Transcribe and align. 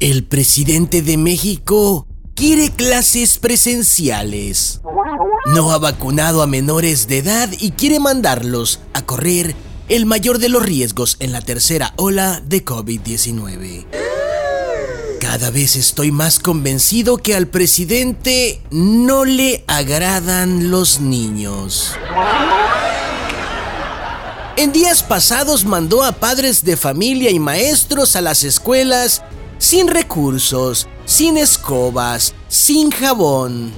El 0.00 0.24
presidente 0.24 1.02
de 1.02 1.18
México 1.18 2.06
quiere 2.34 2.70
clases 2.70 3.36
presenciales. 3.36 4.80
No 5.52 5.72
ha 5.72 5.78
vacunado 5.78 6.40
a 6.40 6.46
menores 6.46 7.06
de 7.06 7.18
edad 7.18 7.50
y 7.58 7.72
quiere 7.72 8.00
mandarlos 8.00 8.80
a 8.94 9.04
correr 9.04 9.54
el 9.90 10.06
mayor 10.06 10.38
de 10.38 10.48
los 10.48 10.62
riesgos 10.62 11.18
en 11.20 11.32
la 11.32 11.42
tercera 11.42 11.92
ola 11.98 12.40
de 12.42 12.64
COVID-19. 12.64 13.84
Cada 15.20 15.50
vez 15.50 15.76
estoy 15.76 16.12
más 16.12 16.38
convencido 16.38 17.18
que 17.18 17.34
al 17.34 17.48
presidente 17.48 18.62
no 18.70 19.26
le 19.26 19.64
agradan 19.66 20.70
los 20.70 21.00
niños. 21.00 21.92
En 24.56 24.72
días 24.72 25.02
pasados 25.02 25.66
mandó 25.66 26.02
a 26.04 26.12
padres 26.12 26.64
de 26.64 26.78
familia 26.78 27.30
y 27.30 27.38
maestros 27.38 28.16
a 28.16 28.22
las 28.22 28.44
escuelas 28.44 29.22
sin 29.60 29.88
recursos, 29.88 30.88
sin 31.04 31.36
escobas, 31.36 32.34
sin 32.48 32.90
jabón. 32.90 33.72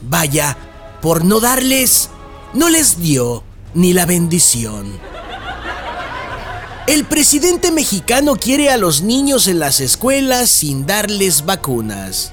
Vaya, 0.00 0.56
por 1.00 1.24
no 1.24 1.38
darles, 1.38 2.08
no 2.54 2.70
les 2.70 2.98
dio 2.98 3.44
ni 3.74 3.92
la 3.92 4.06
bendición. 4.06 4.98
El 6.88 7.04
presidente 7.04 7.70
mexicano 7.70 8.34
quiere 8.36 8.70
a 8.70 8.78
los 8.78 9.02
niños 9.02 9.46
en 9.46 9.60
las 9.60 9.80
escuelas 9.80 10.50
sin 10.50 10.86
darles 10.86 11.44
vacunas. 11.44 12.32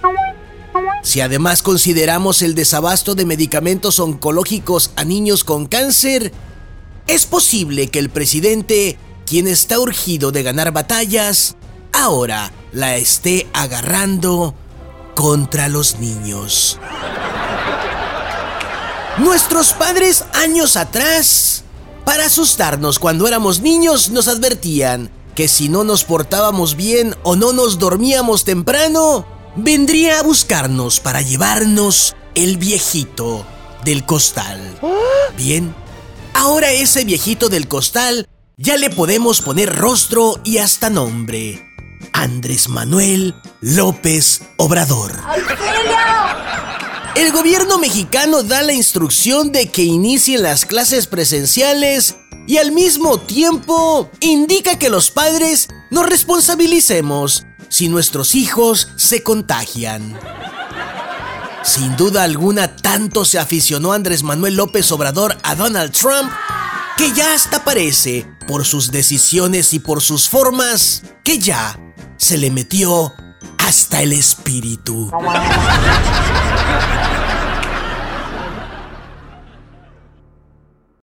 Si 1.04 1.22
además 1.22 1.62
consideramos 1.62 2.42
el 2.42 2.56
desabasto 2.56 3.14
de 3.14 3.26
medicamentos 3.26 4.00
oncológicos 4.00 4.92
a 4.96 5.04
niños 5.04 5.44
con 5.44 5.68
cáncer, 5.68 6.32
es 7.08 7.26
posible 7.26 7.88
que 7.88 8.00
el 8.00 8.10
presidente, 8.10 8.98
quien 9.26 9.48
está 9.48 9.80
urgido 9.80 10.32
de 10.32 10.44
ganar 10.44 10.72
batallas, 10.72 11.56
ahora 11.92 12.52
la 12.72 12.96
esté 12.96 13.48
agarrando 13.54 14.54
contra 15.16 15.68
los 15.68 16.00
niños. 16.00 16.80
Nuestros 19.18 19.74
padres 19.74 20.24
años 20.34 20.78
atrás, 20.78 21.64
para 22.06 22.26
asustarnos 22.26 23.00
cuando 23.00 23.28
éramos 23.28 23.60
niños, 23.60 24.10
nos 24.12 24.28
advertían 24.28 25.10
que 25.36 25.48
si 25.48 25.70
no 25.70 25.84
nos 25.84 26.06
portábamos 26.06 26.76
bien 26.76 27.16
o 27.24 27.36
no 27.36 27.54
nos 27.54 27.80
dormíamos 27.80 28.46
temprano, 28.46 29.26
vendría 29.56 30.20
a 30.20 30.24
buscarnos 30.24 31.00
para 31.00 31.22
llevarnos 31.22 32.16
el 32.36 32.58
viejito 32.58 33.46
del 33.84 34.06
costal. 34.06 34.80
Bien, 35.38 35.74
ahora 36.34 36.72
ese 36.72 37.04
viejito 37.04 37.50
del 37.50 37.68
costal 37.68 38.28
ya 38.58 38.78
le 38.78 38.90
podemos 38.90 39.42
poner 39.42 39.76
rostro 39.76 40.40
y 40.44 40.58
hasta 40.58 40.90
nombre. 40.90 41.69
Andrés 42.14 42.70
Manuel 42.70 43.36
López 43.62 44.42
Obrador. 44.58 45.20
El 47.16 47.32
gobierno 47.32 47.80
mexicano 47.80 48.44
da 48.44 48.62
la 48.62 48.74
instrucción 48.74 49.52
de 49.52 49.70
que 49.70 49.84
inicien 49.84 50.44
las 50.44 50.66
clases 50.66 51.08
presenciales 51.08 52.16
y 52.48 52.58
al 52.58 52.72
mismo 52.72 53.20
tiempo 53.20 54.10
indica 54.20 54.80
que 54.80 54.90
los 54.90 55.12
padres 55.12 55.68
nos 55.92 56.08
responsabilicemos 56.08 57.46
si 57.70 57.90
nuestros 57.90 58.36
hijos 58.36 58.90
se 58.96 59.24
contagian. 59.24 60.18
Sin 61.64 61.96
duda 61.98 62.24
alguna, 62.24 62.76
tanto 62.78 63.26
se 63.26 63.38
aficionó 63.38 63.92
Andrés 63.92 64.24
Manuel 64.24 64.56
López 64.56 64.92
Obrador 64.92 65.38
a 65.44 65.56
Donald 65.56 65.92
Trump 65.92 66.32
que 67.00 67.14
ya 67.14 67.34
hasta 67.34 67.64
parece, 67.64 68.28
por 68.46 68.66
sus 68.66 68.92
decisiones 68.92 69.74
y 69.74 69.80
por 69.80 70.02
sus 70.02 70.28
formas, 70.28 71.04
que 71.24 71.40
ya 71.40 71.80
se 72.20 72.38
le 72.38 72.52
metió 72.52 73.14
hasta 73.58 74.02
el 74.02 74.14
espíritu. 74.14 75.10